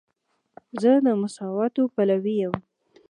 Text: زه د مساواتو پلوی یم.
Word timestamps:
زه 0.81 0.91
د 1.05 1.07
مساواتو 1.21 1.81
پلوی 1.95 2.35
یم. 2.41 2.53